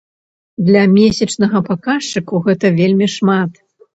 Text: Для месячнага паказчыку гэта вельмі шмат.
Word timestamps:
Для 0.69 0.79
месячнага 0.93 1.61
паказчыку 1.69 2.41
гэта 2.47 2.73
вельмі 2.83 3.07
шмат. 3.17 3.63